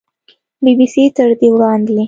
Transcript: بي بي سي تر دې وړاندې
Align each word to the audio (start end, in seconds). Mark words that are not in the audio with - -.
بي 0.63 0.71
بي 0.77 0.87
سي 0.93 1.03
تر 1.15 1.29
دې 1.39 1.49
وړاندې 1.53 1.93